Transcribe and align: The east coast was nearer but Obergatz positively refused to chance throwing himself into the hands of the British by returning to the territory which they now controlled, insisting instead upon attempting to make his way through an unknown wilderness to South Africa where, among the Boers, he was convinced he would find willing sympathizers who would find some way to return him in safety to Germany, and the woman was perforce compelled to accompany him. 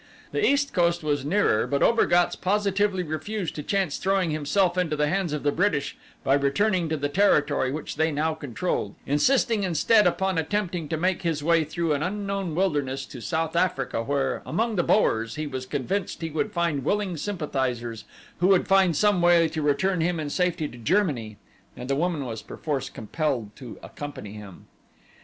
The 0.31 0.43
east 0.43 0.73
coast 0.73 1.03
was 1.03 1.23
nearer 1.23 1.67
but 1.67 1.83
Obergatz 1.83 2.35
positively 2.35 3.03
refused 3.03 3.53
to 3.53 3.61
chance 3.61 3.97
throwing 3.99 4.31
himself 4.31 4.75
into 4.75 4.95
the 4.95 5.07
hands 5.07 5.31
of 5.31 5.43
the 5.43 5.51
British 5.51 5.95
by 6.23 6.33
returning 6.33 6.89
to 6.89 6.97
the 6.97 7.07
territory 7.07 7.71
which 7.71 7.97
they 7.97 8.11
now 8.11 8.33
controlled, 8.33 8.95
insisting 9.05 9.61
instead 9.61 10.07
upon 10.07 10.39
attempting 10.39 10.89
to 10.89 10.97
make 10.97 11.21
his 11.21 11.43
way 11.43 11.63
through 11.63 11.93
an 11.93 12.01
unknown 12.01 12.55
wilderness 12.55 13.05
to 13.05 13.21
South 13.21 13.55
Africa 13.55 14.01
where, 14.01 14.41
among 14.43 14.75
the 14.75 14.81
Boers, 14.83 15.35
he 15.35 15.45
was 15.45 15.67
convinced 15.67 16.23
he 16.23 16.31
would 16.31 16.51
find 16.51 16.83
willing 16.83 17.15
sympathizers 17.15 18.03
who 18.39 18.47
would 18.47 18.67
find 18.67 18.95
some 18.95 19.21
way 19.21 19.47
to 19.47 19.61
return 19.61 20.01
him 20.01 20.19
in 20.19 20.31
safety 20.31 20.67
to 20.67 20.79
Germany, 20.79 21.37
and 21.77 21.87
the 21.87 21.95
woman 21.95 22.25
was 22.25 22.41
perforce 22.41 22.89
compelled 22.89 23.55
to 23.55 23.77
accompany 23.83 24.31
him. 24.33 24.65